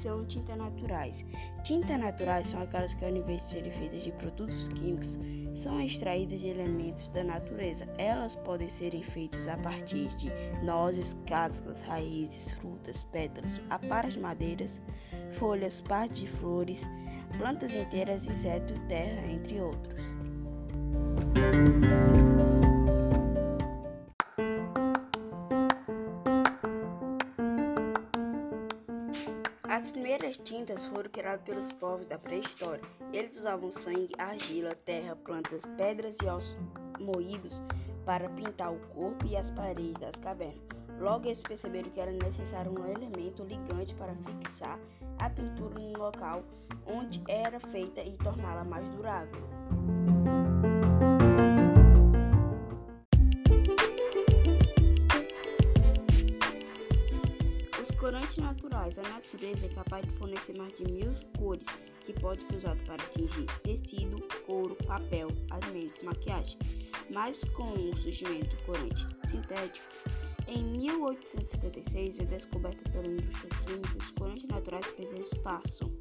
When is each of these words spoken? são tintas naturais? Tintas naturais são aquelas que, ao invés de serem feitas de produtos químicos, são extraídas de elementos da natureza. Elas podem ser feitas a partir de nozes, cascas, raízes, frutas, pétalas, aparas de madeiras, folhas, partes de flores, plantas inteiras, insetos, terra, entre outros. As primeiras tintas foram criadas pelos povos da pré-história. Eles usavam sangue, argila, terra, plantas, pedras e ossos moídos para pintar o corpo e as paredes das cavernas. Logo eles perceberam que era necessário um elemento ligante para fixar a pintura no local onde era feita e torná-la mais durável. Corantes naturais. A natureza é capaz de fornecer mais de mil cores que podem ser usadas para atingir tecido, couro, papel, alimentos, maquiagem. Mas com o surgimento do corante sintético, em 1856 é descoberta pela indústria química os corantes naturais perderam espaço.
são 0.00 0.24
tintas 0.24 0.56
naturais? 0.56 1.24
Tintas 1.62 1.98
naturais 1.98 2.48
são 2.48 2.62
aquelas 2.62 2.94
que, 2.94 3.04
ao 3.04 3.10
invés 3.10 3.42
de 3.42 3.50
serem 3.50 3.72
feitas 3.72 4.04
de 4.04 4.12
produtos 4.12 4.68
químicos, 4.68 5.18
são 5.52 5.80
extraídas 5.80 6.40
de 6.40 6.48
elementos 6.48 7.08
da 7.10 7.22
natureza. 7.22 7.86
Elas 7.98 8.34
podem 8.36 8.68
ser 8.68 8.90
feitas 9.02 9.46
a 9.46 9.56
partir 9.58 10.08
de 10.16 10.30
nozes, 10.64 11.16
cascas, 11.26 11.80
raízes, 11.82 12.50
frutas, 12.54 13.04
pétalas, 13.04 13.60
aparas 13.68 14.14
de 14.14 14.20
madeiras, 14.20 14.80
folhas, 15.32 15.80
partes 15.82 16.20
de 16.20 16.26
flores, 16.26 16.88
plantas 17.36 17.74
inteiras, 17.74 18.26
insetos, 18.26 18.78
terra, 18.88 19.26
entre 19.26 19.60
outros. 19.60 20.02
As 29.90 29.94
primeiras 29.94 30.38
tintas 30.38 30.84
foram 30.84 31.10
criadas 31.10 31.42
pelos 31.42 31.72
povos 31.72 32.06
da 32.06 32.16
pré-história. 32.16 32.80
Eles 33.12 33.36
usavam 33.36 33.72
sangue, 33.72 34.14
argila, 34.18 34.72
terra, 34.84 35.16
plantas, 35.16 35.64
pedras 35.76 36.16
e 36.22 36.26
ossos 36.26 36.56
moídos 37.00 37.60
para 38.06 38.30
pintar 38.30 38.72
o 38.72 38.78
corpo 38.94 39.26
e 39.26 39.36
as 39.36 39.50
paredes 39.50 39.98
das 39.98 40.14
cavernas. 40.14 40.62
Logo 41.00 41.26
eles 41.26 41.42
perceberam 41.42 41.90
que 41.90 41.98
era 42.00 42.12
necessário 42.12 42.70
um 42.70 42.86
elemento 42.86 43.42
ligante 43.42 43.92
para 43.96 44.14
fixar 44.14 44.78
a 45.18 45.28
pintura 45.28 45.80
no 45.80 45.98
local 45.98 46.44
onde 46.86 47.20
era 47.26 47.58
feita 47.58 48.00
e 48.00 48.16
torná-la 48.18 48.62
mais 48.62 48.88
durável. 48.90 49.42
Corantes 57.92 58.38
naturais. 58.38 58.98
A 58.98 59.02
natureza 59.02 59.66
é 59.66 59.68
capaz 59.68 60.04
de 60.04 60.12
fornecer 60.12 60.56
mais 60.56 60.72
de 60.74 60.84
mil 60.84 61.10
cores 61.38 61.66
que 62.00 62.12
podem 62.14 62.44
ser 62.44 62.56
usadas 62.56 62.82
para 62.82 63.02
atingir 63.02 63.46
tecido, 63.62 64.22
couro, 64.46 64.74
papel, 64.86 65.28
alimentos, 65.50 66.02
maquiagem. 66.02 66.58
Mas 67.10 67.42
com 67.56 67.72
o 67.72 67.96
surgimento 67.96 68.56
do 68.56 68.62
corante 68.62 69.06
sintético, 69.26 69.86
em 70.48 70.64
1856 70.64 72.20
é 72.20 72.24
descoberta 72.24 72.90
pela 72.90 73.06
indústria 73.06 73.50
química 73.66 73.98
os 73.98 74.10
corantes 74.12 74.46
naturais 74.46 74.86
perderam 74.96 75.22
espaço. 75.22 75.92